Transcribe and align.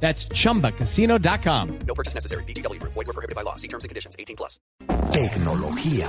That's 0.00 0.28
chumbacasino.com. 0.28 1.78
No 1.86 1.94
purchase 1.94 2.14
necessary. 2.14 2.44
BGW. 2.44 2.80
Void 2.82 2.94
were 2.94 3.12
prohibited 3.12 3.34
by 3.34 3.42
law. 3.42 3.56
See 3.56 3.68
terms 3.68 3.82
and 3.82 3.88
conditions. 3.88 4.14
18 4.18 4.36
plus. 4.36 4.60
Tecnología 5.12 6.08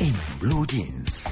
en 0.00 0.14
Blue 0.40 0.66
Jeans. 0.66 1.24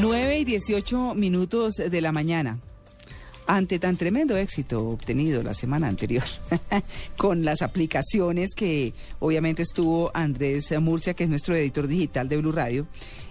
Nueve 0.00 0.38
y 0.38 0.44
18 0.44 1.14
minutos 1.14 1.76
de 1.76 2.00
la 2.00 2.12
mañana. 2.12 2.60
Ante 3.50 3.78
tan 3.78 3.96
tremendo 3.96 4.36
éxito 4.36 4.86
obtenido 4.90 5.42
la 5.42 5.54
semana 5.54 5.88
anterior 5.88 6.22
con 7.16 7.46
las 7.46 7.62
aplicaciones 7.62 8.50
que 8.54 8.92
obviamente 9.20 9.62
estuvo 9.62 10.10
Andrés 10.12 10.78
Murcia, 10.78 11.14
que 11.14 11.24
es 11.24 11.30
nuestro 11.30 11.56
editor 11.56 11.88
digital 11.88 12.28
de 12.28 12.36
Blue 12.36 12.52
Radio, 12.52 12.86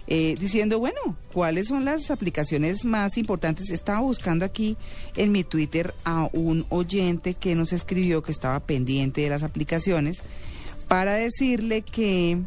eh, 0.08 0.34
diciendo, 0.40 0.80
bueno, 0.80 0.98
¿cuáles 1.32 1.68
son 1.68 1.84
las 1.84 2.10
aplicaciones 2.10 2.84
más 2.84 3.16
importantes? 3.16 3.70
Estaba 3.70 4.00
buscando 4.00 4.44
aquí 4.44 4.76
en 5.14 5.30
mi 5.30 5.44
Twitter 5.44 5.94
a 6.04 6.28
un 6.32 6.66
oyente 6.68 7.34
que 7.34 7.54
nos 7.54 7.72
escribió 7.72 8.20
que 8.20 8.32
estaba 8.32 8.58
pendiente 8.58 9.20
de 9.20 9.30
las 9.30 9.44
aplicaciones 9.44 10.22
para 10.88 11.14
decirle 11.14 11.82
que 11.82 12.38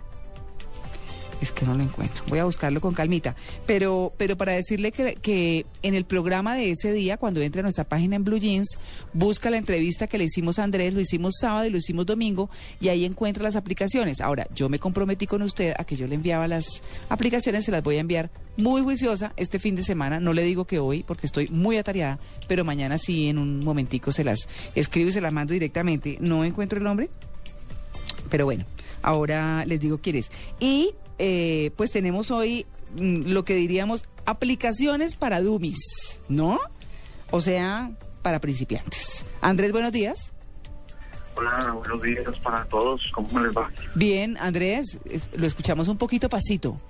es 1.41 1.51
que 1.51 1.65
no 1.65 1.75
lo 1.75 1.83
encuentro. 1.83 2.23
Voy 2.27 2.39
a 2.39 2.45
buscarlo 2.45 2.79
con 2.79 2.93
calmita. 2.93 3.35
Pero, 3.65 4.13
pero 4.17 4.37
para 4.37 4.53
decirle 4.53 4.91
que, 4.91 5.65
en 5.81 5.95
el 5.95 6.05
programa 6.05 6.55
de 6.55 6.71
ese 6.71 6.93
día, 6.93 7.17
cuando 7.17 7.41
entre 7.41 7.61
a 7.61 7.63
nuestra 7.63 7.83
página 7.83 8.15
en 8.15 8.23
Blue 8.23 8.37
Jeans, 8.37 8.77
busca 9.13 9.49
la 9.49 9.57
entrevista 9.57 10.07
que 10.07 10.17
le 10.17 10.25
hicimos 10.25 10.59
a 10.59 10.63
Andrés, 10.63 10.93
lo 10.93 11.01
hicimos 11.01 11.33
sábado 11.39 11.65
y 11.65 11.71
lo 11.71 11.77
hicimos 11.77 12.05
domingo, 12.05 12.49
y 12.79 12.89
ahí 12.89 13.05
encuentra 13.05 13.43
las 13.43 13.55
aplicaciones. 13.55 14.21
Ahora, 14.21 14.47
yo 14.53 14.69
me 14.69 14.79
comprometí 14.79 15.25
con 15.25 15.41
usted 15.41 15.73
a 15.77 15.83
que 15.83 15.95
yo 15.95 16.07
le 16.07 16.15
enviaba 16.15 16.47
las 16.47 16.65
aplicaciones, 17.09 17.65
se 17.65 17.71
las 17.71 17.83
voy 17.83 17.97
a 17.97 18.01
enviar 18.01 18.29
muy 18.57 18.81
juiciosa 18.81 19.33
este 19.35 19.59
fin 19.59 19.75
de 19.75 19.83
semana. 19.83 20.19
No 20.19 20.33
le 20.33 20.43
digo 20.43 20.65
que 20.65 20.79
hoy, 20.79 21.03
porque 21.03 21.25
estoy 21.25 21.47
muy 21.49 21.77
atareada, 21.77 22.19
pero 22.47 22.63
mañana 22.63 22.97
sí, 22.97 23.27
en 23.27 23.39
un 23.39 23.63
momentico 23.63 24.11
se 24.11 24.23
las 24.23 24.47
escribo 24.75 25.09
y 25.09 25.13
se 25.13 25.21
las 25.21 25.33
mando 25.33 25.53
directamente. 25.53 26.17
No 26.21 26.43
encuentro 26.43 26.77
el 26.77 26.83
nombre, 26.83 27.09
pero 28.29 28.45
bueno, 28.45 28.65
ahora 29.01 29.65
les 29.65 29.79
digo 29.79 29.99
quién 29.99 30.17
es. 30.17 30.29
Y 30.59 30.93
eh, 31.23 31.69
pues 31.75 31.91
tenemos 31.91 32.31
hoy 32.31 32.65
mm, 32.95 33.27
lo 33.27 33.45
que 33.45 33.53
diríamos 33.53 34.05
aplicaciones 34.25 35.15
para 35.15 35.39
dummies, 35.39 36.19
¿no? 36.29 36.59
O 37.29 37.41
sea, 37.41 37.91
para 38.23 38.41
principiantes. 38.41 39.23
Andrés, 39.39 39.71
buenos 39.71 39.91
días. 39.91 40.33
Hola, 41.35 41.73
buenos 41.73 42.01
días 42.01 42.39
para 42.43 42.65
todos. 42.65 43.01
¿Cómo 43.13 43.39
les 43.39 43.55
va? 43.55 43.69
Bien, 43.93 44.35
Andrés, 44.39 44.99
lo 45.33 45.45
escuchamos 45.45 45.87
un 45.87 45.97
poquito 45.99 46.27
pasito. 46.27 46.81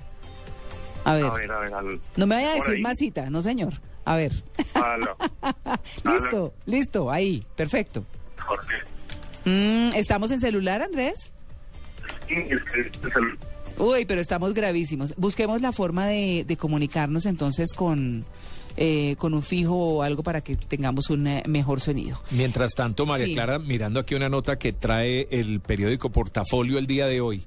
A 1.03 1.15
ver, 1.15 1.25
A 1.25 1.33
ver, 1.33 1.52
a 1.52 1.59
ver, 1.59 1.73
al... 1.73 1.99
no 2.15 2.25
me 2.25 2.35
vaya 2.35 2.52
a 2.52 2.55
decir 2.55 2.75
ahí. 2.75 2.81
masita, 2.81 3.29
no 3.29 3.41
señor. 3.41 3.73
A 4.05 4.15
ver. 4.15 4.31
Aló. 4.75 5.17
listo, 6.05 6.53
listo, 6.65 7.11
ahí, 7.11 7.45
perfecto. 7.57 8.05
Jorge. 8.39 8.75
Mm, 9.43 9.93
¿Estamos 9.95 10.31
en 10.31 10.39
celular, 10.39 10.81
Andrés? 10.81 11.33
Sí, 12.29 12.35
es 12.35 12.61
Uy, 13.77 14.05
pero 14.05 14.22
estamos 14.22 14.53
gravísimos. 14.53 15.14
Busquemos 15.17 15.61
la 15.61 15.72
forma 15.72 16.08
de, 16.08 16.43
de 16.48 16.58
comunicarnos 16.58 17.26
entonces 17.26 17.73
con, 17.73 18.26
eh, 18.77 19.15
con 19.17 19.33
un 19.33 19.42
fijo 19.42 19.76
o 19.76 20.02
algo 20.04 20.23
para 20.23 20.42
que 20.42 20.55
tengamos 20.55 21.09
un 21.09 21.26
eh, 21.27 21.43
mejor 21.48 21.82
sonido. 21.82 22.21
Mientras 22.32 22.73
tanto, 22.73 23.05
María 23.05 23.26
Sí. 23.26 23.33
Clara, 23.33 23.59
mirando 23.59 23.99
aquí 23.99 24.15
una 24.15 24.30
nota 24.30 24.58
que 24.59 24.71
trae 24.73 25.27
el 25.32 25.59
periódico 25.61 26.09
Portafolio 26.11 26.77
el 26.77 26.87
día 26.87 27.08
de 27.08 27.21
hoy, 27.21 27.43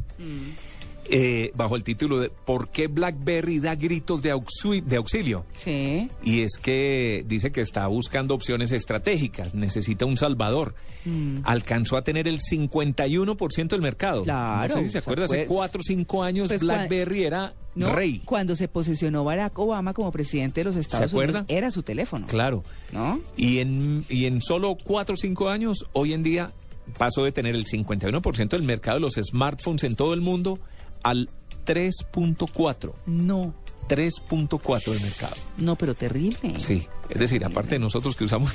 eh, 1.10 1.52
bajo 1.54 1.76
el 1.76 1.82
título 1.84 2.18
de 2.18 2.30
¿Por 2.30 2.68
qué 2.68 2.86
BlackBerry 2.88 3.58
da 3.60 3.74
gritos 3.74 4.22
de, 4.22 4.34
auxi- 4.34 4.82
de 4.82 4.96
auxilio? 4.96 5.44
Sí. 5.56 6.08
Y 6.22 6.40
es 6.42 6.56
que 6.60 7.24
dice 7.26 7.52
que 7.52 7.60
está 7.60 7.86
buscando 7.86 8.34
opciones 8.34 8.72
estratégicas, 8.72 9.54
necesita 9.54 10.06
un 10.06 10.16
salvador. 10.16 10.74
Alcanzó 11.44 11.98
a 11.98 12.02
tener 12.02 12.26
el 12.28 12.40
51% 12.40 13.68
del 13.68 13.82
mercado. 13.82 14.22
Mm. 14.22 14.24
Claro, 14.24 14.74
No 14.74 14.80
sé 14.80 14.86
si 14.86 14.92
se 14.92 14.98
acuerda, 14.98 15.24
hace 15.24 15.36
pues- 15.44 15.48
4 15.48 15.80
o 15.80 15.84
5 15.84 16.22
años 16.22 16.48
pues, 16.48 16.60
BlackBerry 16.62 17.24
era 17.24 17.54
¿No? 17.74 17.92
rey. 17.94 18.22
Cuando 18.24 18.56
se 18.56 18.68
posicionó 18.68 19.22
Barack 19.24 19.58
Obama 19.58 19.92
como 19.92 20.10
presidente 20.12 20.60
de 20.60 20.64
los 20.64 20.76
Estados? 20.76 21.12
Unidos, 21.12 21.44
era 21.48 21.70
su 21.70 21.82
teléfono. 21.82 22.26
Claro. 22.26 22.64
¿No? 22.92 23.20
Y 23.36 23.58
en, 23.58 24.04
y 24.08 24.24
en 24.24 24.40
solo 24.40 24.76
4 24.82 25.14
o 25.14 25.16
5 25.18 25.48
años, 25.50 25.84
hoy 25.92 26.14
en 26.14 26.22
día, 26.22 26.52
pasó 26.96 27.24
de 27.24 27.32
tener 27.32 27.54
el 27.54 27.66
51% 27.66 28.48
del 28.48 28.62
mercado 28.62 28.96
de 28.96 29.00
los 29.02 29.14
smartphones 29.14 29.84
en 29.84 29.96
todo 29.96 30.14
el 30.14 30.20
mundo 30.22 30.58
al 31.04 31.30
3.4. 31.64 32.92
No, 33.06 33.54
3.4 33.88 34.92
del 34.92 35.00
mercado. 35.02 35.34
no, 35.58 35.76
pero 35.76 35.94
terrible. 35.94 36.54
Sí, 36.58 36.86
es 37.08 37.18
decir, 37.18 37.44
aparte 37.44 37.70
de 37.76 37.78
nosotros 37.78 38.16
que 38.16 38.24
usamos 38.24 38.52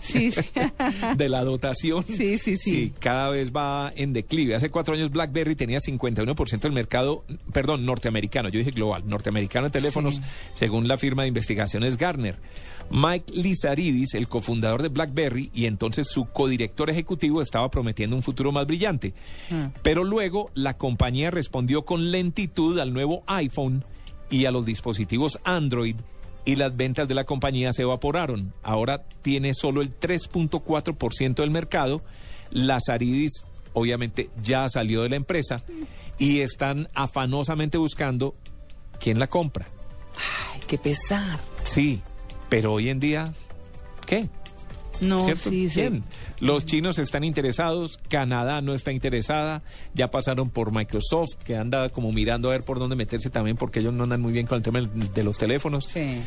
Sí, 0.00 0.30
sí. 0.32 0.40
de 1.16 1.28
la 1.28 1.44
dotación, 1.44 2.04
Sí, 2.04 2.38
sí, 2.38 2.56
sí. 2.56 2.92
cada 2.98 3.30
vez 3.30 3.52
va 3.52 3.92
en 3.96 4.12
declive. 4.12 4.54
Hace 4.54 4.70
cuatro 4.70 4.94
años 4.94 5.10
BlackBerry 5.10 5.54
tenía 5.56 5.78
51% 5.80 6.60
del 6.60 6.72
mercado, 6.72 7.24
perdón, 7.52 7.84
norteamericano, 7.86 8.48
yo 8.48 8.58
dije 8.58 8.70
global, 8.72 9.02
norteamericano 9.06 9.66
de 9.66 9.70
teléfonos, 9.70 10.16
Sí. 10.16 10.22
según 10.54 10.88
la 10.88 10.98
firma 10.98 11.22
de 11.22 11.28
investigaciones 11.28 11.96
Gartner. 11.96 12.36
Mike 12.90 13.32
Lizaridis, 13.34 14.12
el 14.12 14.28
cofundador 14.28 14.82
de 14.82 14.88
BlackBerry 14.90 15.50
y 15.54 15.64
entonces 15.64 16.06
su 16.06 16.26
codirector 16.26 16.90
ejecutivo, 16.90 17.40
estaba 17.40 17.70
prometiendo 17.70 18.14
un 18.14 18.22
futuro 18.22 18.52
más 18.52 18.66
brillante. 18.66 19.14
Ah. 19.50 19.70
Pero 19.82 20.04
luego 20.04 20.50
la 20.54 20.76
compañía 20.76 21.30
respondió 21.30 21.86
con 21.86 22.10
lentitud 22.10 22.78
al 22.78 22.92
nuevo 22.92 23.22
iPhone 23.26 23.84
y 24.34 24.46
a 24.46 24.50
los 24.50 24.66
dispositivos 24.66 25.38
Android 25.44 25.94
y 26.44 26.56
las 26.56 26.76
ventas 26.76 27.06
de 27.06 27.14
la 27.14 27.22
compañía 27.22 27.72
se 27.72 27.82
evaporaron. 27.82 28.52
Ahora 28.64 29.04
tiene 29.22 29.54
solo 29.54 29.80
el 29.80 29.96
3.4% 29.96 31.34
del 31.36 31.52
mercado. 31.52 32.02
Lazaridis 32.50 33.44
obviamente 33.74 34.30
ya 34.42 34.68
salió 34.68 35.02
de 35.02 35.10
la 35.10 35.16
empresa 35.16 35.62
y 36.18 36.40
están 36.40 36.88
afanosamente 36.94 37.78
buscando 37.78 38.34
quién 38.98 39.20
la 39.20 39.28
compra. 39.28 39.68
Ay, 40.16 40.62
qué 40.66 40.78
pesar. 40.78 41.38
Sí, 41.62 42.02
pero 42.48 42.72
hoy 42.72 42.88
en 42.88 42.98
día, 42.98 43.32
¿qué? 44.04 44.28
No, 45.00 45.20
¿Cierto? 45.24 45.50
sí, 45.50 45.68
sí. 45.68 46.02
Los 46.40 46.64
chinos 46.66 46.98
están 46.98 47.24
interesados, 47.24 47.98
Canadá 48.08 48.60
no 48.60 48.74
está 48.74 48.92
interesada, 48.92 49.62
ya 49.94 50.10
pasaron 50.10 50.50
por 50.50 50.72
Microsoft, 50.72 51.34
que 51.44 51.56
anda 51.56 51.88
como 51.88 52.12
mirando 52.12 52.48
a 52.48 52.52
ver 52.52 52.62
por 52.62 52.78
dónde 52.78 52.94
meterse 52.96 53.28
también, 53.30 53.56
porque 53.56 53.80
ellos 53.80 53.92
no 53.92 54.04
andan 54.04 54.20
muy 54.20 54.32
bien 54.32 54.46
con 54.46 54.56
el 54.56 54.62
tema 54.62 54.80
de 54.80 55.24
los 55.24 55.36
teléfonos, 55.36 55.86
Sí. 55.86 56.20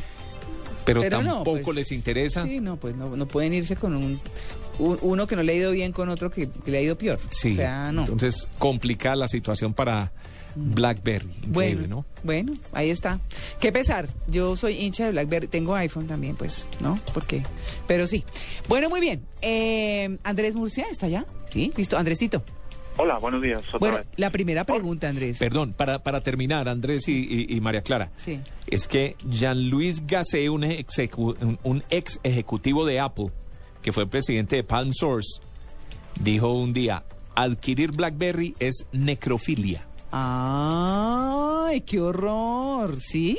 pero, 0.85 1.01
Pero 1.01 1.21
no, 1.21 1.35
tampoco 1.35 1.61
pues, 1.63 1.75
les 1.77 1.91
interesa. 1.91 2.43
Sí, 2.45 2.59
no, 2.59 2.75
pues 2.77 2.95
no, 2.95 3.15
no 3.15 3.25
pueden 3.25 3.53
irse 3.53 3.75
con 3.75 3.95
un, 3.95 4.19
un- 4.79 4.99
uno 5.01 5.27
que 5.27 5.35
no 5.35 5.43
le 5.43 5.53
ha 5.53 5.55
ido 5.55 5.71
bien 5.71 5.91
con 5.91 6.09
otro 6.09 6.29
que, 6.29 6.49
que 6.49 6.71
le 6.71 6.77
ha 6.79 6.81
ido 6.81 6.97
peor. 6.97 7.19
Sí, 7.29 7.53
O 7.53 7.55
sea, 7.55 7.91
no. 7.91 8.01
entonces 8.01 8.47
complica 8.57 9.15
la 9.15 9.27
situación 9.27 9.73
para 9.73 10.11
BlackBerry. 10.57 11.25
Increíble, 11.43 11.51
bueno, 11.87 11.87
¿no? 11.87 12.05
bueno, 12.23 12.53
ahí 12.73 12.89
está. 12.89 13.19
Qué 13.59 13.71
pesar. 13.71 14.07
Yo 14.27 14.55
soy 14.55 14.73
hincha 14.79 15.05
de 15.05 15.11
BlackBerry. 15.11 15.47
Tengo 15.47 15.75
iPhone 15.75 16.07
también, 16.07 16.35
pues, 16.35 16.67
¿no? 16.79 16.99
Porque, 17.13 17.43
pero 17.87 18.07
sí. 18.07 18.23
Bueno, 18.67 18.89
muy 18.89 18.99
bien. 18.99 19.21
Eh, 19.41 20.17
Andrés 20.23 20.55
Murcia, 20.55 20.85
¿está 20.89 21.07
ya? 21.07 21.25
Sí, 21.51 21.71
listo. 21.77 21.97
Andresito. 21.97 22.43
Hola, 22.99 23.19
buenos 23.19 23.43
días. 23.43 23.59
Otra 23.67 23.77
Bueno, 23.79 23.97
vez. 23.97 24.07
la 24.15 24.31
primera 24.31 24.65
pregunta, 24.65 25.07
Andrés. 25.07 25.37
Perdón, 25.37 25.73
para, 25.77 25.99
para 26.01 26.21
terminar, 26.21 26.67
Andrés 26.67 27.07
y, 27.07 27.13
y- 27.29 27.55
y 27.55 27.61
María 27.61 27.81
Clara. 27.83 28.11
Sí. 28.15 28.39
Es 28.65 28.87
que 28.87 29.15
Jean-Louis 29.29 30.05
Gasset, 30.07 30.49
un, 30.49 30.63
execu- 30.63 31.37
un- 31.39 31.59
un 31.63 31.83
ex 31.91 32.19
ejecutivo 32.23 32.87
de 32.87 32.99
Apple, 32.99 33.27
que 33.83 33.91
fue 33.91 34.07
presidente 34.07 34.55
de 34.55 34.63
Palm 34.63 34.93
Source, 34.93 35.41
dijo 36.19 36.51
un 36.51 36.73
día, 36.73 37.03
adquirir 37.35 37.91
BlackBerry 37.91 38.55
es 38.59 38.87
necrofilia. 38.91 39.85
¡Ay, 40.11 41.81
qué 41.81 41.99
horror! 41.99 42.99
¿Sí? 42.99 43.37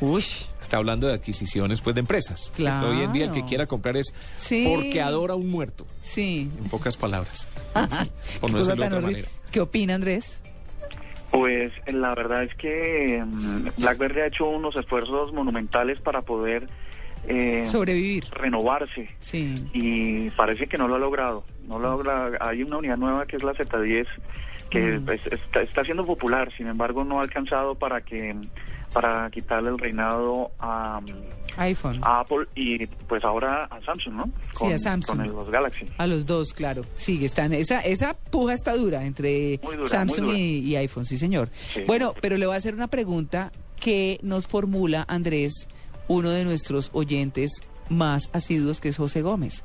Uy. 0.00 0.24
Está 0.62 0.76
hablando 0.76 1.08
de 1.08 1.14
adquisiciones 1.14 1.80
pues, 1.80 1.94
de 1.94 2.00
empresas. 2.00 2.52
¿cierto? 2.54 2.90
Hoy 2.90 3.02
en 3.02 3.12
día 3.12 3.24
el 3.24 3.30
que 3.30 3.34
Claro. 3.40 3.48
quiera 3.48 3.66
comprar 3.66 3.96
es 3.96 4.14
Sí. 4.36 4.64
porque 4.68 5.00
adora 5.02 5.32
a 5.34 5.36
un 5.36 5.48
muerto, 5.50 5.84
Sí. 6.02 6.48
en 6.62 6.68
pocas 6.68 6.96
palabras. 6.96 7.48
Sí, 7.90 8.10
por 8.40 8.50
Qué 8.50 8.52
no 8.52 8.58
decirlo 8.58 8.82
de 8.82 8.86
otra 8.86 8.98
horrible. 8.98 9.00
manera. 9.22 9.28
¿Qué 9.50 9.60
opina, 9.60 9.94
Andrés? 9.96 10.40
Pues 11.32 11.72
la 11.86 12.14
verdad 12.14 12.44
es 12.44 12.54
que 12.56 13.22
mm, 13.24 13.68
BlackBerry 13.78 14.20
ha 14.20 14.26
hecho 14.26 14.46
unos 14.48 14.74
esfuerzos 14.76 15.32
monumentales 15.32 16.00
para 16.00 16.22
poder 16.22 16.68
eh, 17.28 17.64
Sobrevivir. 17.66 18.24
renovarse 18.32 19.10
Sí. 19.18 19.68
y 19.72 20.30
parece 20.30 20.66
que 20.68 20.78
no 20.78 20.88
lo 20.88 20.94
ha 20.96 20.98
logrado. 20.98 21.44
No 21.66 21.78
lo 21.78 21.90
logra. 21.96 22.30
Hay 22.40 22.62
una 22.62 22.78
unidad 22.78 22.96
nueva 22.96 23.26
que 23.26 23.36
es 23.36 23.42
la 23.42 23.52
Z10 23.54 24.06
que 24.70 24.98
Mm. 24.98 25.04
pues, 25.04 25.20
está, 25.26 25.62
está 25.62 25.84
siendo 25.84 26.04
popular, 26.06 26.50
sin 26.56 26.66
embargo 26.68 27.04
no 27.04 27.18
ha 27.18 27.22
alcanzado 27.22 27.74
para 27.74 28.00
que 28.02 28.34
para 28.92 29.30
quitarle 29.30 29.70
el 29.70 29.78
reinado 29.78 30.50
a, 30.58 31.00
iPhone. 31.58 32.00
a 32.02 32.20
Apple 32.20 32.46
y 32.56 32.86
pues 32.86 33.22
ahora 33.22 33.66
a 33.66 33.80
Samsung, 33.82 34.14
¿no? 34.14 34.30
Sí, 34.58 34.66
a 34.66 34.78
Samsung. 34.78 35.16
Con 35.18 35.26
el- 35.26 35.32
los 35.32 35.48
Galaxy. 35.48 35.86
A 35.96 36.08
los 36.08 36.26
dos, 36.26 36.52
claro. 36.52 36.82
Sí, 36.96 37.24
están. 37.24 37.52
Esa, 37.52 37.78
esa 37.82 38.14
puja 38.14 38.52
está 38.52 38.74
dura 38.74 39.04
entre 39.06 39.58
dura, 39.58 39.88
Samsung 39.88 40.34
y, 40.36 40.58
y 40.58 40.74
iPhone, 40.76 41.04
sí, 41.06 41.18
señor. 41.18 41.50
Sí. 41.72 41.82
Bueno, 41.86 42.14
pero 42.20 42.36
le 42.36 42.46
voy 42.46 42.54
a 42.56 42.58
hacer 42.58 42.74
una 42.74 42.88
pregunta 42.88 43.52
que 43.78 44.18
nos 44.22 44.48
formula 44.48 45.04
Andrés, 45.08 45.68
uno 46.08 46.30
de 46.30 46.44
nuestros 46.44 46.90
oyentes 46.92 47.52
más 47.88 48.28
asiduos, 48.32 48.80
que 48.80 48.88
es 48.88 48.96
José 48.96 49.22
Gómez. 49.22 49.62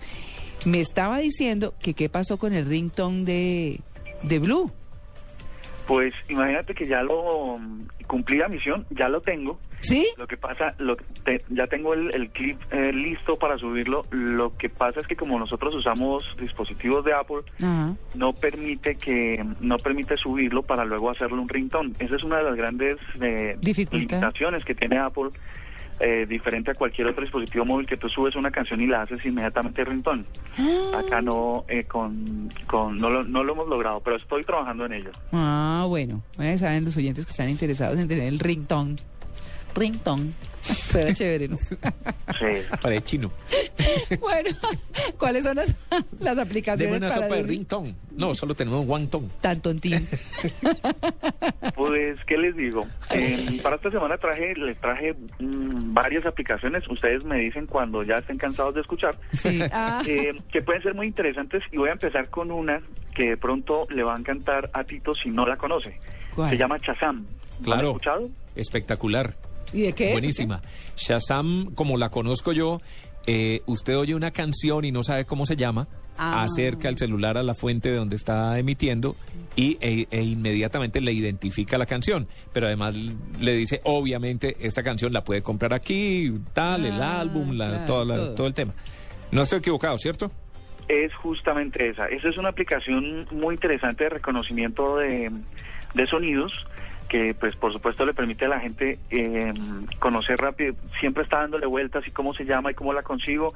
Me 0.65 0.79
estaba 0.81 1.17
diciendo 1.17 1.73
que 1.79 1.95
qué 1.95 2.09
pasó 2.09 2.37
con 2.37 2.53
el 2.53 2.65
ringtone 2.67 3.23
de, 3.25 3.79
de 4.21 4.37
Blue. 4.39 4.71
Pues 5.87 6.13
imagínate 6.29 6.73
que 6.73 6.87
ya 6.87 7.03
lo 7.03 7.59
cumplí 8.07 8.37
la 8.37 8.47
misión, 8.47 8.85
ya 8.89 9.07
lo 9.09 9.21
tengo. 9.21 9.59
¿Sí? 9.81 10.07
Lo 10.17 10.25
que 10.25 10.35
pasa, 10.37 10.73
lo, 10.79 10.95
te- 10.95 11.43
ya 11.49 11.67
tengo 11.67 11.93
el, 11.93 12.11
el 12.15 12.29
clip 12.29 12.57
eh, 12.71 12.91
listo 12.91 13.37
para 13.37 13.55
subirlo. 13.59 14.05
Lo 14.09 14.55
que 14.57 14.67
pasa 14.69 14.99
es 14.99 15.05
que 15.07 15.15
como 15.15 15.37
nosotros 15.37 15.75
usamos 15.75 16.23
dispositivos 16.39 17.05
de 17.05 17.13
Apple, 17.13 17.41
no 18.15 18.33
permite 18.33 18.95
que 18.95 19.45
no 19.59 19.77
permite 19.77 20.17
subirlo 20.17 20.63
para 20.63 20.85
luego 20.85 21.11
hacerle 21.11 21.37
un 21.37 21.49
ringtone. 21.49 21.93
Esa 21.99 22.15
es 22.15 22.23
una 22.23 22.37
de 22.37 22.43
las 22.45 22.55
grandes 22.55 22.97
eh, 23.21 23.55
limitaciones 24.15 24.65
que 24.65 24.73
tiene 24.73 24.97
Apple, 24.97 25.29
eh, 25.99 26.25
diferente 26.27 26.71
a 26.71 26.75
cualquier 26.75 27.07
otro 27.07 27.21
dispositivo 27.23 27.65
móvil 27.65 27.87
que 27.87 27.97
tú 27.97 28.09
subes 28.09 28.35
una 28.35 28.51
canción 28.51 28.81
y 28.81 28.87
la 28.87 29.03
haces 29.03 29.25
inmediatamente 29.25 29.83
ringtone. 29.83 30.23
Acá 30.95 31.21
no, 31.21 31.65
eh, 31.67 31.85
con, 31.85 32.49
con 32.67 32.97
no, 32.97 33.09
lo, 33.09 33.23
no 33.23 33.43
lo 33.43 33.53
hemos 33.53 33.67
logrado, 33.67 33.99
pero 34.01 34.17
estoy 34.17 34.43
trabajando 34.43 34.85
en 34.85 34.93
ello. 34.93 35.11
Ah, 35.31 35.85
bueno. 35.87 36.21
Ya 36.37 36.57
saben 36.57 36.85
los 36.85 36.97
oyentes 36.97 37.25
que 37.25 37.31
están 37.31 37.49
interesados 37.49 37.97
en 37.99 38.07
tener 38.07 38.27
el 38.27 38.39
ringtone. 38.39 38.97
Ringtone. 39.75 40.31
Suena 40.87 41.13
chévere, 41.13 41.47
¿no? 41.47 41.57
Sí. 41.57 42.45
Para 42.81 42.95
el 42.95 43.03
chino. 43.03 43.31
bueno, 44.19 44.49
¿cuáles 45.17 45.43
son 45.43 45.55
las, 45.57 45.75
las 46.19 46.35
Deme 46.35 46.41
aplicaciones 46.41 46.97
una 46.97 47.09
para 47.09 47.21
sopa 47.23 47.35
de 47.35 47.43
ringtone. 47.43 47.95
No, 48.11 48.33
solo 48.33 48.55
tenemos 48.55 48.81
un 48.81 48.87
guantón. 48.87 49.31
tan 49.41 49.61
tontín? 49.61 50.07
Pues, 51.75 52.17
¿qué 52.25 52.37
les 52.37 52.55
digo? 52.55 52.87
Eh, 53.11 53.59
para 53.61 53.75
esta 53.75 53.91
semana 53.91 54.17
traje, 54.17 54.55
les 54.55 54.79
traje 54.79 55.13
mm, 55.39 55.93
varias 55.93 56.25
aplicaciones. 56.25 56.87
Ustedes 56.89 57.23
me 57.23 57.37
dicen 57.39 57.67
cuando 57.67 58.01
ya 58.03 58.19
estén 58.19 58.37
cansados 58.37 58.75
de 58.75 58.81
escuchar. 58.81 59.17
Sí. 59.37 59.59
Ah, 59.71 60.01
eh, 60.07 60.33
que 60.51 60.61
pueden 60.61 60.81
ser 60.81 60.93
muy 60.93 61.07
interesantes 61.07 61.63
y 61.71 61.77
voy 61.77 61.89
a 61.89 61.93
empezar 61.93 62.29
con 62.29 62.51
una 62.51 62.81
que 63.13 63.29
de 63.31 63.37
pronto 63.37 63.87
le 63.89 64.03
va 64.03 64.15
a 64.15 64.19
encantar 64.19 64.69
a 64.73 64.83
Tito 64.85 65.13
si 65.15 65.29
no 65.29 65.45
la 65.45 65.57
conoce. 65.57 65.99
¿Cuál? 66.33 66.49
Se 66.51 66.57
llama 66.57 66.79
Chazam. 66.79 67.23
¿Lo 67.25 67.25
han 67.25 67.63
Claro. 67.63 67.87
escuchado? 67.89 68.29
Espectacular. 68.55 69.33
¿Y 69.73 69.81
de 69.81 69.93
qué 69.93 70.07
es? 70.07 70.11
Buenísima. 70.13 70.61
Shazam, 70.95 71.73
como 71.75 71.97
la 71.97 72.09
conozco 72.09 72.53
yo, 72.53 72.81
eh, 73.27 73.61
usted 73.65 73.97
oye 73.97 74.15
una 74.15 74.31
canción 74.31 74.85
y 74.85 74.91
no 74.91 75.03
sabe 75.03 75.25
cómo 75.25 75.45
se 75.45 75.55
llama, 75.55 75.87
Ah. 76.17 76.43
acerca 76.43 76.87
el 76.87 76.97
celular 76.97 77.37
a 77.37 77.43
la 77.43 77.53
fuente 77.53 77.89
de 77.91 77.97
donde 77.97 78.15
está 78.15 78.57
emitiendo 78.57 79.17
y, 79.57 79.77
e, 79.81 80.07
e 80.11 80.23
inmediatamente 80.23 81.01
le 81.01 81.11
identifica 81.11 81.77
la 81.77 81.85
canción. 81.85 82.25
Pero 82.53 82.67
además 82.67 82.95
le 82.95 83.51
dice, 83.53 83.81
obviamente, 83.83 84.55
esta 84.61 84.81
canción 84.81 85.11
la 85.11 85.25
puede 85.25 85.41
comprar 85.41 85.73
aquí, 85.73 86.31
tal, 86.53 86.85
el 86.85 87.01
Ah, 87.01 87.19
álbum, 87.19 87.57
la, 87.57 87.67
claro, 87.67 87.85
toda 87.85 88.05
la- 88.05 88.15
todo. 88.15 88.35
todo 88.35 88.47
el 88.47 88.53
tema. 88.53 88.73
No 89.31 89.41
estoy 89.41 89.59
equivocado, 89.59 89.97
¿cierto? 89.97 90.31
Es 90.87 91.13
justamente 91.15 91.89
esa. 91.89 92.05
Esa 92.07 92.29
es 92.29 92.37
una 92.37 92.47
aplicación 92.49 93.27
muy 93.31 93.55
interesante 93.55 94.05
de 94.05 94.11
reconocimiento 94.11 94.95
de, 94.97 95.31
de 95.95 96.07
sonidos 96.07 96.53
que 97.07 97.33
pues 97.33 97.55
por 97.55 97.71
supuesto 97.71 98.05
le 98.05 98.13
permite 98.13 98.45
a 98.45 98.49
la 98.49 98.59
gente 98.59 98.99
eh, 99.09 99.53
conocer 99.99 100.39
rápido, 100.39 100.75
siempre 100.99 101.23
está 101.23 101.39
dándole 101.39 101.65
vueltas 101.65 102.07
y 102.07 102.11
cómo 102.11 102.33
se 102.33 102.45
llama 102.45 102.71
y 102.71 102.73
cómo 102.73 102.93
la 102.93 103.03
consigo, 103.03 103.53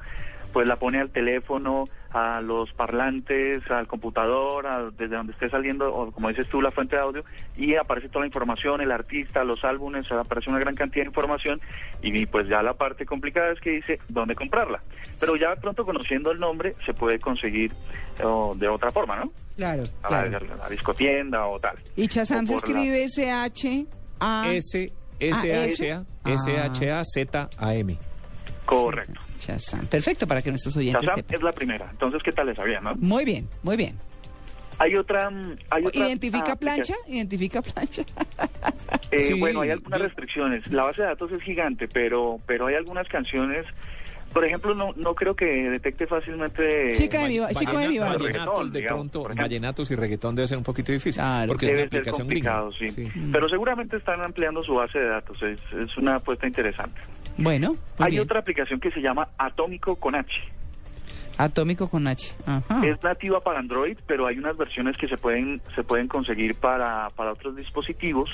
pues 0.52 0.66
la 0.66 0.76
pone 0.76 0.98
al 1.00 1.10
teléfono, 1.10 1.88
a 2.12 2.40
los 2.40 2.72
parlantes, 2.72 3.62
al 3.70 3.86
computador, 3.86 4.66
a- 4.66 4.90
desde 4.90 5.14
donde 5.16 5.32
esté 5.32 5.48
saliendo, 5.48 5.94
o 5.94 6.10
como 6.10 6.28
dices 6.28 6.48
tú, 6.48 6.60
la 6.60 6.70
fuente 6.72 6.96
de 6.96 7.02
audio, 7.02 7.24
y 7.56 7.76
aparece 7.76 8.08
toda 8.08 8.20
la 8.20 8.26
información, 8.26 8.80
el 8.80 8.90
artista, 8.90 9.44
los 9.44 9.64
álbumes, 9.64 10.10
aparece 10.10 10.50
una 10.50 10.58
gran 10.58 10.74
cantidad 10.74 11.04
de 11.04 11.08
información, 11.08 11.60
y 12.02 12.26
pues 12.26 12.48
ya 12.48 12.62
la 12.62 12.74
parte 12.74 13.06
complicada 13.06 13.52
es 13.52 13.60
que 13.60 13.70
dice 13.70 14.00
dónde 14.08 14.34
comprarla. 14.34 14.82
Pero 15.20 15.36
ya 15.36 15.54
pronto 15.56 15.84
conociendo 15.84 16.32
el 16.32 16.40
nombre 16.40 16.74
se 16.84 16.94
puede 16.94 17.20
conseguir 17.20 17.72
oh, 18.24 18.54
de 18.56 18.66
otra 18.68 18.90
forma, 18.90 19.16
¿no? 19.16 19.30
Claro, 19.56 19.84
A 20.02 20.10
la, 20.10 20.28
claro. 20.28 20.46
a 20.54 20.56
la 20.56 20.68
discotienda 20.68 21.46
o 21.46 21.60
tal. 21.60 21.76
Y 21.94 22.08
Chazam 22.08 22.46
se 22.46 22.54
escribe 22.56 23.04
S-H-A... 23.04 24.52
S, 24.52 24.92
S, 25.20 25.54
H, 25.54 25.92
A, 25.92 26.04
Ah. 26.24 26.30
S, 26.32 26.58
H, 26.58 26.90
A, 26.92 27.02
Z, 27.04 27.50
A, 27.58 27.74
M. 27.74 27.96
Correcto. 28.66 29.20
Perfecto, 29.90 30.26
para 30.26 30.42
que 30.42 30.50
nuestros 30.50 30.76
oyentes 30.76 31.02
Shazam 31.02 31.16
sepan. 31.16 31.36
es 31.36 31.42
la 31.42 31.52
primera. 31.52 31.88
Entonces, 31.90 32.22
¿qué 32.22 32.32
tal 32.32 32.46
les 32.46 32.56
sabía, 32.56 32.80
no? 32.80 32.94
Muy 32.96 33.24
bien, 33.24 33.48
muy 33.62 33.76
bien. 33.76 33.98
Hay 34.78 34.96
otra... 34.96 35.28
mm, 35.28 35.56
Hay 35.70 35.84
otra 35.86 36.06
¿Identifica 36.06 36.52
ah, 36.52 36.56
plancha? 36.56 36.94
aplicación. 36.94 36.98
¿Identifica 37.16 37.62
plancha? 37.62 38.02
Eh, 39.10 39.22
Sí, 39.22 39.38
bueno, 39.40 39.60
hay 39.60 39.70
algunas 39.70 39.98
yo- 40.00 40.06
restricciones. 40.06 40.66
La 40.72 40.84
base 40.84 41.02
de 41.02 41.08
datos 41.08 41.30
es 41.32 41.42
gigante, 41.42 41.86
pero 41.88 42.38
pero 42.46 42.66
hay 42.66 42.74
algunas 42.76 43.06
canciones... 43.08 43.66
Por 44.32 44.44
ejemplo, 44.44 44.76
no 44.76 44.90
no 44.94 45.12
creo 45.16 45.34
que 45.34 45.44
detecte 45.44 46.06
fácilmente... 46.06 46.92
Chica 46.92 47.24
de 47.24 47.28
mi 47.28 47.54
chico 47.56 47.76
de 47.78 47.88
mi 47.88 47.98
vallenatos, 47.98 48.72
de 48.72 48.82
pronto, 48.84 49.24
vallenatos 49.24 49.90
y 49.90 49.96
reggaetón 49.96 50.36
debe 50.36 50.46
ser 50.46 50.56
un 50.56 50.62
poquito 50.62 50.92
difícil. 50.92 51.20
Claro. 51.20 51.48
porque 51.48 51.66
es 51.66 51.72
una 51.72 51.78
Debe 51.80 51.90
ser 51.90 51.98
aplicación 51.98 52.28
gringa. 52.28 52.60
complicado, 52.60 53.12
sí. 53.12 53.20
Pero 53.32 53.48
seguramente 53.48 53.96
están 53.96 54.20
ampliando 54.22 54.62
su 54.62 54.74
base 54.74 55.00
de 55.00 55.08
datos. 55.08 55.42
Es, 55.42 55.58
es 55.76 55.96
una 55.98 56.14
apuesta 56.14 56.46
interesante. 56.46 57.00
Bueno, 57.36 57.76
Hay 57.98 58.12
bien. 58.12 58.22
otra 58.22 58.40
aplicación 58.40 58.80
que 58.80 58.90
se 58.90 59.00
llama 59.00 59.28
Atómico 59.38 59.96
con 59.96 60.14
H. 60.14 60.30
Atómico 61.38 61.88
con 61.88 62.06
H. 62.06 62.34
Ajá. 62.44 62.82
Es 62.86 63.02
nativa 63.02 63.40
para 63.40 63.60
Android, 63.60 63.96
pero 64.06 64.26
hay 64.26 64.36
unas 64.36 64.58
versiones 64.58 64.96
que 64.98 65.08
se 65.08 65.16
pueden 65.16 65.62
se 65.74 65.82
pueden 65.82 66.06
conseguir 66.06 66.54
para, 66.54 67.08
para 67.16 67.32
otros 67.32 67.56
dispositivos. 67.56 68.28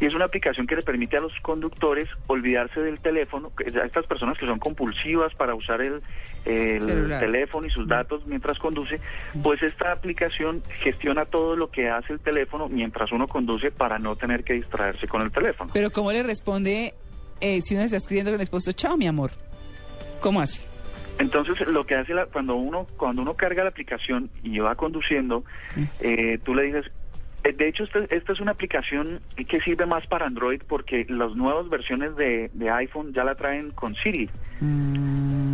Y 0.00 0.06
es 0.06 0.14
una 0.14 0.24
aplicación 0.24 0.66
que 0.66 0.76
le 0.76 0.82
permite 0.82 1.18
a 1.18 1.20
los 1.20 1.32
conductores 1.42 2.08
olvidarse 2.26 2.80
del 2.80 3.00
teléfono, 3.00 3.52
a 3.58 3.84
estas 3.84 4.06
personas 4.06 4.38
que 4.38 4.46
son 4.46 4.58
compulsivas 4.60 5.34
para 5.34 5.54
usar 5.54 5.82
el, 5.82 6.00
el 6.46 7.08
teléfono 7.20 7.66
y 7.66 7.70
sus 7.70 7.86
datos 7.86 8.24
mientras 8.26 8.58
conduce, 8.58 8.98
pues 9.42 9.62
esta 9.62 9.92
aplicación 9.92 10.62
gestiona 10.80 11.26
todo 11.26 11.54
lo 11.54 11.70
que 11.70 11.90
hace 11.90 12.14
el 12.14 12.20
teléfono 12.20 12.68
mientras 12.68 13.12
uno 13.12 13.26
conduce 13.28 13.72
para 13.72 13.98
no 13.98 14.16
tener 14.16 14.42
que 14.44 14.54
distraerse 14.54 15.06
con 15.06 15.20
el 15.20 15.32
teléfono. 15.32 15.70
Pero 15.74 15.90
¿cómo 15.90 16.12
le 16.12 16.22
responde 16.22 16.94
eh, 17.40 17.60
si 17.62 17.74
uno 17.74 17.84
está 17.84 17.96
escribiendo 17.96 18.30
con 18.30 18.40
el 18.40 18.44
esposo? 18.44 18.72
Chao, 18.72 18.96
mi 18.96 19.06
amor. 19.06 19.30
¿Cómo 20.20 20.40
hace? 20.40 20.60
Entonces, 21.18 21.66
lo 21.66 21.84
que 21.84 21.96
hace 21.96 22.14
la- 22.14 22.26
cuando 22.26 22.54
uno 22.54 22.86
cuando 22.96 23.22
uno 23.22 23.34
carga 23.34 23.64
la 23.64 23.70
aplicación 23.70 24.30
y 24.42 24.58
va 24.60 24.74
conduciendo, 24.76 25.44
eh, 26.00 26.38
tú 26.44 26.54
le 26.54 26.62
dices, 26.64 26.84
de 27.52 27.68
hecho, 27.68 27.84
esta, 27.84 28.00
esta 28.10 28.32
es 28.32 28.40
una 28.40 28.52
aplicación 28.52 29.20
que 29.48 29.60
sirve 29.60 29.86
más 29.86 30.06
para 30.06 30.26
Android 30.26 30.60
porque 30.68 31.06
las 31.08 31.34
nuevas 31.34 31.68
versiones 31.68 32.16
de, 32.16 32.50
de 32.52 32.70
iPhone 32.70 33.12
ya 33.12 33.24
la 33.24 33.34
traen 33.34 33.70
con 33.70 33.94
Siri. 33.96 34.28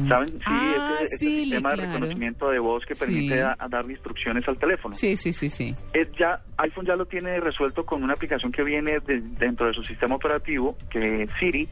¿Saben? 0.09 0.29
Siri 0.29 0.41
Ah, 0.47 0.97
es 1.01 1.07
ese 1.13 1.17
Siri, 1.17 1.45
sistema 1.45 1.71
de 1.71 1.77
reconocimiento 1.87 2.51
de 2.51 2.59
voz 2.59 2.85
que 2.85 2.95
permite 2.95 3.35
Sí. 3.37 3.41
a- 3.41 3.57
a 3.59 3.69
dar 3.69 3.91
instrucciones 3.91 4.47
al 4.47 4.59
teléfono. 4.59 4.95
Sí, 4.95 5.17
sí, 5.17 5.33
sí, 5.33 5.49
sí. 5.49 5.75
Es 5.95 6.11
ya 6.13 6.41
iPhone 6.59 6.85
ya 6.87 6.95
lo 6.97 7.07
tiene 7.07 7.41
resuelto 7.41 7.85
con 7.87 8.03
una 8.03 8.13
aplicación 8.13 8.53
que 8.53 8.63
viene 8.63 9.01
de- 9.01 9.21
dentro 9.39 9.67
de 9.67 9.73
su 9.73 9.83
sistema 9.83 10.15
operativo, 10.17 10.77
que 10.91 11.23
es 11.23 11.31
Siri, 11.39 11.69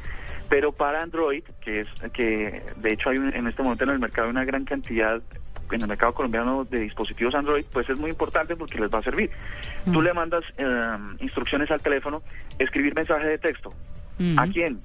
pero 0.49 0.73
para 0.73 1.02
Android, 1.02 1.45
que 1.62 1.81
es 1.81 1.88
que 2.14 2.62
de 2.76 2.93
hecho 2.93 3.11
hay 3.11 3.19
un- 3.19 3.35
en 3.35 3.47
este 3.47 3.62
momento 3.62 3.85
en 3.85 3.91
el 3.91 3.99
mercado 3.99 4.31
una 4.31 4.45
gran 4.45 4.64
cantidad 4.64 5.23
en 5.76 5.83
el 5.83 5.88
mercado 5.88 6.12
colombiano 6.14 6.64
de 6.64 6.81
dispositivos 6.81 7.35
Android, 7.35 7.64
pues 7.73 7.88
es 7.88 7.99
muy 7.99 8.11
importante 8.11 8.57
porque 8.57 8.79
les 8.79 8.93
va 8.93 8.99
a 8.99 9.02
servir. 9.02 9.31
Tú 9.93 10.02
le 10.02 10.12
mandas 10.12 10.45
eh, 10.59 10.97
instrucciones 11.21 11.71
al 11.71 11.81
teléfono, 11.81 12.23
escribir 12.59 12.95
mensaje 12.95 13.26
de 13.26 13.38
texto. 13.38 13.73
¿A 14.37 14.47
quién? 14.47 14.81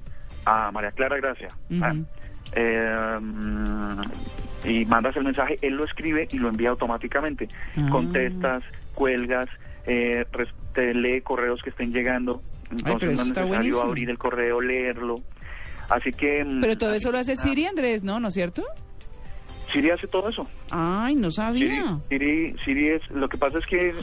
A 0.45 0.71
María 0.71 0.91
Clara 0.91 1.17
Gracia. 1.17 1.49
Ah, 1.81 1.93
eh, 2.53 3.17
mm, 3.19 4.01
y 4.65 4.85
mandas 4.85 5.15
el 5.17 5.23
mensaje, 5.23 5.59
él 5.61 5.75
lo 5.75 5.85
escribe 5.85 6.27
y 6.31 6.37
lo 6.37 6.49
envía 6.49 6.69
automáticamente. 6.69 7.49
Ah. 7.75 7.87
Contestas, 7.91 8.63
cuelgas, 8.93 9.49
eh, 9.85 10.25
te 10.73 10.93
lee 10.93 11.21
correos 11.21 11.61
que 11.61 11.69
estén 11.69 11.93
llegando. 11.93 12.41
Entonces 12.71 13.07
no 13.07 13.11
es 13.11 13.19
necesario 13.19 13.47
buenísimo. 13.47 13.81
abrir 13.81 14.09
el 14.09 14.17
correo, 14.17 14.61
leerlo. 14.61 15.21
Así 15.89 16.11
que... 16.11 16.43
mm, 16.43 16.61
Pero 16.61 16.77
todo 16.77 16.93
eso 16.93 17.11
lo 17.11 17.17
hace 17.17 17.33
que, 17.33 17.37
Siri, 17.37 17.65
Andrés, 17.65 18.03
¿no? 18.03 18.19
¿No 18.19 18.27
es 18.27 18.33
cierto? 18.33 18.63
Siri 19.77 19.91
hace 19.91 20.07
todo 20.07 20.27
eso. 20.29 20.47
Ay, 20.71 21.13
no 21.15 21.29
sabía. 21.29 21.99
Siri, 22.09 22.55
Siri 22.65 22.87
es, 22.89 23.01
lo 23.11 23.29
que 23.29 23.37
pasa 23.37 23.59
es 23.59 23.65
que 23.67 23.93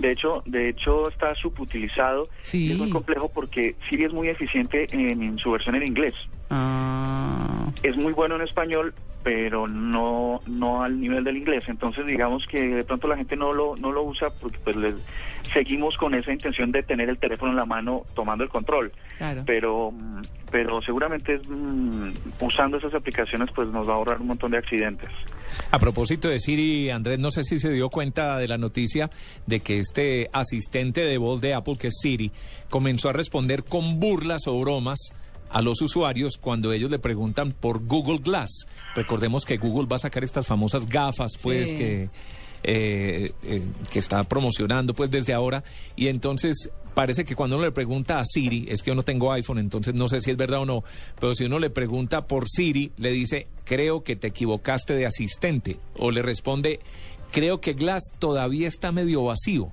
de 0.00 0.12
hecho, 0.12 0.42
de 0.46 0.68
hecho 0.68 1.08
está 1.08 1.34
subutilizado 1.34 2.28
Sí. 2.42 2.66
y 2.68 2.72
es 2.72 2.78
muy 2.78 2.88
complejo 2.90 3.28
porque 3.34 3.74
Siri 3.88 4.04
es 4.04 4.12
muy 4.12 4.28
eficiente 4.28 4.86
en, 4.92 5.22
en 5.22 5.38
su 5.38 5.50
versión 5.50 5.74
en 5.74 5.82
inglés. 5.88 6.14
Ah. 6.50 7.13
Es 7.82 7.96
muy 7.96 8.12
bueno 8.12 8.36
en 8.36 8.42
español, 8.42 8.94
pero 9.22 9.66
no 9.66 10.40
no 10.46 10.82
al 10.82 11.00
nivel 11.00 11.24
del 11.24 11.36
inglés. 11.38 11.64
Entonces, 11.68 12.06
digamos 12.06 12.46
que 12.46 12.60
de 12.62 12.84
pronto 12.84 13.08
la 13.08 13.16
gente 13.16 13.36
no 13.36 13.52
lo 13.54 13.74
no 13.76 13.90
lo 13.90 14.02
usa 14.02 14.28
porque 14.40 14.58
pues 14.62 14.76
les- 14.76 14.94
seguimos 15.52 15.96
con 15.96 16.14
esa 16.14 16.32
intención 16.32 16.72
de 16.72 16.82
tener 16.82 17.08
el 17.08 17.18
teléfono 17.18 17.50
en 17.52 17.56
la 17.56 17.64
mano 17.64 18.02
tomando 18.14 18.44
el 18.44 18.50
control. 18.50 18.92
Claro. 19.18 19.42
Pero 19.46 19.90
mm, 19.92 20.22
pero 20.50 20.82
seguramente 20.82 21.38
mm, 21.38 22.10
usando 22.40 22.76
esas 22.76 22.94
aplicaciones 22.94 23.48
pues 23.54 23.68
nos 23.68 23.88
va 23.88 23.92
a 23.92 23.96
ahorrar 23.96 24.20
un 24.20 24.26
montón 24.28 24.50
de 24.52 24.58
accidentes. 24.58 25.08
A 25.70 25.78
propósito 25.78 26.28
de 26.28 26.38
Siri, 26.38 26.90
Andrés, 26.90 27.18
no 27.18 27.30
sé 27.30 27.44
si 27.44 27.58
se 27.58 27.70
dio 27.72 27.88
cuenta 27.88 28.36
de 28.38 28.46
la 28.48 28.58
noticia 28.58 29.10
de 29.46 29.60
que 29.60 29.78
este 29.78 30.28
asistente 30.32 31.00
de 31.02 31.16
voz 31.18 31.40
de 31.40 31.54
Apple, 31.54 31.76
que 31.78 31.86
es 31.88 31.94
Siri, 32.00 32.30
comenzó 32.70 33.08
a 33.08 33.12
responder 33.14 33.64
con 33.64 34.00
burlas 34.00 34.46
o 34.46 34.58
bromas 34.60 34.98
a 35.50 35.62
los 35.62 35.80
usuarios 35.82 36.36
cuando 36.36 36.72
ellos 36.72 36.90
le 36.90 36.98
preguntan 36.98 37.52
por 37.52 37.84
Google 37.86 38.18
Glass. 38.18 38.50
Recordemos 38.94 39.44
que 39.44 39.56
Google 39.56 39.86
va 39.86 39.96
a 39.96 40.00
sacar 40.00 40.24
estas 40.24 40.46
famosas 40.46 40.86
gafas, 40.88 41.32
pues, 41.40 41.70
Sí. 41.70 41.76
que, 41.76 42.10
eh, 42.64 43.32
eh, 43.42 43.62
que 43.92 43.98
está 43.98 44.24
promocionando, 44.24 44.94
pues, 44.94 45.10
desde 45.10 45.32
ahora. 45.32 45.62
Y 45.96 46.08
entonces 46.08 46.70
parece 46.94 47.24
que 47.24 47.34
cuando 47.36 47.56
uno 47.56 47.64
le 47.66 47.72
pregunta 47.72 48.20
a 48.20 48.24
Siri, 48.24 48.66
es 48.68 48.82
que 48.82 48.90
yo 48.90 48.94
no 48.94 49.02
tengo 49.02 49.32
iPhone, 49.32 49.58
entonces 49.58 49.94
no 49.94 50.08
sé 50.08 50.20
si 50.20 50.30
es 50.30 50.36
verdad 50.36 50.60
o 50.60 50.66
no, 50.66 50.84
pero 51.20 51.34
si 51.34 51.44
uno 51.44 51.58
le 51.58 51.68
pregunta 51.70 52.26
por 52.26 52.48
Siri, 52.48 52.92
le 52.96 53.10
dice, 53.10 53.48
creo 53.64 54.02
que 54.04 54.16
te 54.16 54.28
equivocaste 54.28 54.94
de 54.94 55.04
asistente, 55.06 55.78
o 55.96 56.10
le 56.12 56.22
responde, 56.22 56.80
creo 57.32 57.60
que 57.60 57.72
Glass 57.74 58.02
todavía 58.18 58.68
está 58.68 58.92
medio 58.92 59.24
vacío. 59.24 59.72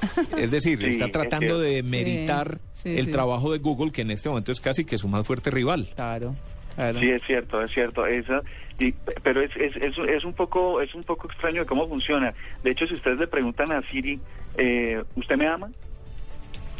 Es 0.38 0.50
decir, 0.50 0.78
Sí, 0.78 0.84
está 0.86 1.06
es 1.06 1.12
tratando 1.12 1.56
que- 1.60 1.64
de 1.66 1.82
meditar 1.82 2.58
sí, 2.73 2.73
el 2.84 3.06
sí. 3.06 3.10
trabajo 3.10 3.52
de 3.52 3.58
Google, 3.58 3.92
que 3.92 4.02
en 4.02 4.10
este 4.10 4.28
momento 4.28 4.52
es 4.52 4.60
casi 4.60 4.84
que 4.84 4.98
su 4.98 5.08
más 5.08 5.26
fuerte 5.26 5.50
rival. 5.50 5.88
Claro, 5.94 6.34
claro. 6.74 7.00
Sí, 7.00 7.10
es 7.10 7.22
cierto, 7.26 7.62
es 7.62 7.72
cierto. 7.72 8.06
Esa, 8.06 8.42
y, 8.78 8.92
pero 9.22 9.40
es, 9.40 9.50
es, 9.56 9.76
es, 9.76 9.98
es 9.98 10.24
un 10.24 10.34
poco 10.34 10.80
es 10.80 10.94
un 10.94 11.04
poco 11.04 11.28
extraño 11.28 11.60
de 11.62 11.66
cómo 11.66 11.88
funciona. 11.88 12.34
De 12.62 12.70
hecho, 12.70 12.86
si 12.86 12.94
ustedes 12.94 13.18
le 13.18 13.26
preguntan 13.26 13.72
a 13.72 13.82
Siri, 13.90 14.18
eh, 14.56 15.02
¿usted 15.16 15.36
me 15.36 15.46
ama? 15.46 15.70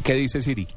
¿Qué 0.02 0.14
dice 0.14 0.40
Siri? 0.40 0.68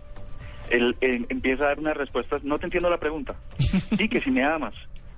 Él, 0.70 0.96
él 1.02 1.26
empieza 1.30 1.64
a 1.64 1.68
dar 1.68 1.80
unas 1.80 1.98
respuestas. 1.98 2.44
No 2.44 2.58
te 2.60 2.66
entiendo 2.66 2.90
la 2.90 2.98
pregunta. 2.98 3.36
Sí, 3.98 4.08
que 4.08 4.20
si 4.20 4.32
me 4.32 4.44
amas. 4.44 4.74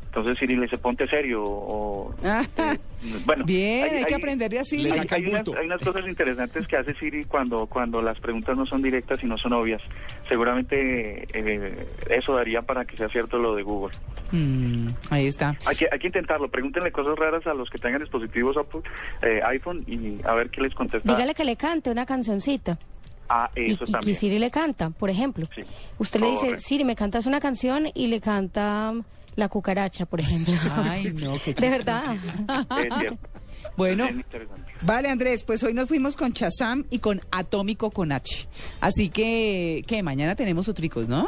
Entonces 0.10 0.40
Siri 0.40 0.56
le 0.56 0.64
dice, 0.64 0.80
ponte 0.80 1.08
serio. 1.08 1.44
O, 1.44 2.14
eh, 2.24 2.80
bueno, 3.26 3.46
Bien, 3.46 3.96
hay, 3.96 4.06
que 4.06 4.16
aprender 4.16 4.50
de 4.50 4.60
así. 4.60 4.78
Hay, 4.78 5.26
unas, 5.28 5.44
bulto. 5.44 5.60
hay 5.60 5.68
unas 5.68 5.82
cosas 5.82 6.08
interesantes 6.08 6.68
que 6.68 6.78
hace 6.78 6.96
Siri 6.96 7.26
cuando, 7.26 7.68
cuando 7.68 8.02
las 8.02 8.20
preguntas 8.20 8.58
no 8.58 8.66
son 8.66 8.82
directas 8.82 9.24
y 9.24 9.28
no 9.28 9.38
son 9.38 9.54
obvias. 9.54 9.82
Seguramente 10.28 11.28
eh, 11.32 11.88
eso 12.10 12.34
daría 12.34 12.64
para 12.64 12.86
que 12.86 12.98
sea 12.98 13.08
cierto 13.10 13.38
lo 13.38 13.54
de 13.56 13.62
Google. 13.62 13.96
Mm, 14.32 14.90
ahí 15.12 15.28
está. 15.28 15.56
Hay 15.68 15.76
que, 15.76 15.88
hay 15.92 16.00
que 16.00 16.08
intentarlo. 16.08 16.50
Pregúntenle 16.50 16.92
cosas 16.92 17.16
raras 17.16 17.46
a 17.46 17.54
los 17.54 17.70
que 17.70 17.78
tengan 17.78 18.02
dispositivos 18.02 18.58
Apple, 18.58 18.82
eh, 19.22 19.42
iPhone 19.46 19.84
y 19.86 20.20
a 20.26 20.34
ver 20.34 20.50
qué 20.50 20.62
les 20.62 20.74
contesta. 20.74 21.08
Dígale 21.08 21.36
que 21.36 21.46
le 21.46 21.56
cante 21.56 21.92
una 21.92 22.08
cancioncita. 22.08 22.80
Ah, 23.30 23.52
Y, 23.56 23.74
eso 23.74 23.84
y 23.86 23.92
también. 23.92 24.16
Siri 24.16 24.40
le 24.40 24.50
canta, 24.50 24.90
por 24.90 25.12
ejemplo. 25.12 25.48
Sí. 25.54 25.62
Usted 26.00 26.20
le 26.20 26.32
dice. 26.32 26.58
Siri, 26.58 26.84
me 26.84 26.96
cantas 26.96 27.28
una 27.28 27.40
canción 27.40 27.90
y 27.94 28.08
le 28.08 28.20
canta 28.20 28.96
La 29.36 29.48
cucaracha, 29.50 30.06
por 30.06 30.20
ejemplo. 30.20 30.54
Ay, 30.90 31.14
no, 31.24 31.36
qué 31.46 31.54
De 31.54 31.70
verdad. 31.70 32.16
Bueno, 33.76 34.08
vale 34.82 35.10
Andrés, 35.10 35.44
pues 35.44 35.64
hoy 35.64 35.74
nos 35.74 35.88
fuimos 35.88 36.16
con 36.16 36.34
Chazam 36.34 36.86
y 36.90 37.00
con 37.00 37.22
Atómico 37.32 37.92
con 37.92 38.12
H. 38.12 38.48
Así 38.82 39.10
que, 39.10 39.84
que 39.88 40.02
mañana 40.04 40.36
tenemos 40.36 40.68
otricos, 40.70 41.08
¿no? 41.08 41.28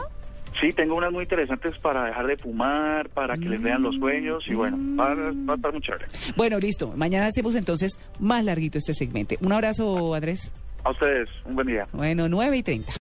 Sí, 0.59 0.73
tengo 0.73 0.95
unas 0.95 1.11
muy 1.13 1.23
interesantes 1.23 1.77
para 1.79 2.05
dejar 2.05 2.27
de 2.27 2.37
fumar, 2.37 3.09
para 3.09 3.37
que 3.37 3.45
les 3.45 3.61
vean 3.61 3.81
los 3.81 3.95
sueños 3.95 4.43
y 4.47 4.53
bueno, 4.53 4.77
va, 4.97 5.11
a- 5.11 5.15
va 5.15 5.53
a 5.53 5.55
estar 5.55 5.71
muy 5.71 5.81
chévere. 5.81 6.05
Bueno, 6.35 6.59
listo. 6.59 6.93
Mañana 6.95 7.27
hacemos 7.27 7.55
entonces 7.55 7.97
más 8.19 8.43
larguito 8.43 8.77
este 8.77 8.93
segmento. 8.93 9.35
Un 9.41 9.53
abrazo, 9.53 10.13
Andrés. 10.13 10.51
A 10.83 10.91
ustedes, 10.91 11.29
un 11.45 11.55
buen 11.55 11.67
día. 11.67 11.87
Bueno, 11.93 12.27
9 12.27 12.57
y 12.57 12.63
30. 12.63 12.93